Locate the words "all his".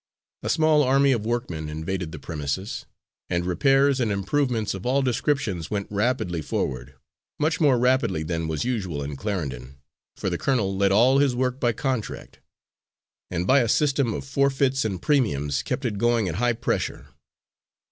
10.91-11.35